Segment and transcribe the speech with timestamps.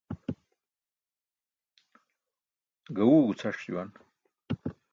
[2.95, 3.89] Gaẏuwe gucʰars juwan.